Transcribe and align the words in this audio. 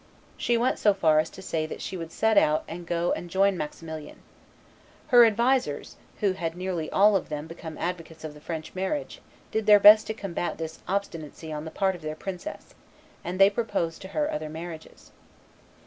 She 0.35 0.57
went 0.57 0.79
so 0.79 0.95
far 0.95 1.19
as 1.19 1.29
to 1.29 1.43
say 1.43 1.67
that 1.67 1.79
she 1.79 1.95
would 1.95 2.11
set 2.11 2.35
out 2.35 2.63
and 2.67 2.87
go 2.87 3.11
and 3.11 3.29
join 3.29 3.55
Maximilian. 3.55 4.23
Her 5.09 5.25
advisers, 5.27 5.95
who 6.21 6.31
had 6.31 6.57
nearly 6.57 6.89
all 6.89 7.15
of 7.15 7.29
them 7.29 7.45
become 7.45 7.77
advocates 7.77 8.23
of 8.23 8.33
the 8.33 8.41
French 8.41 8.73
marriage, 8.73 9.21
did 9.51 9.67
their 9.67 9.79
best 9.79 10.07
to 10.07 10.15
combat 10.15 10.57
this 10.57 10.79
obstinacy 10.87 11.53
on 11.53 11.65
the 11.65 11.69
part 11.69 11.93
of 11.93 12.01
their 12.01 12.15
princess, 12.15 12.73
and 13.23 13.37
they 13.39 13.51
proposed 13.51 14.01
to 14.01 14.07
her 14.07 14.31
other 14.31 14.49
marriages. 14.49 15.11